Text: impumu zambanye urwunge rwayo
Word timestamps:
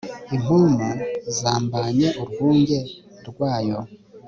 impumu 0.35 0.89
zambanye 1.39 2.07
urwunge 2.21 2.77
rwayo 3.29 3.79